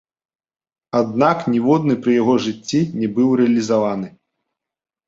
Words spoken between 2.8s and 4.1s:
не быў рэалізаваны.